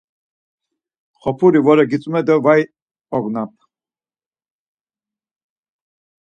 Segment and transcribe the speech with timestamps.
[1.21, 2.61] Xop̌uri vore gitzumer do var
[3.15, 3.49] ognam.